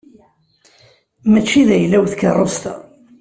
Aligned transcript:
Mačči 1.31 1.61
d 1.67 1.69
ayla-w 1.75 2.05
tkeṛṛust-a. 2.07 2.73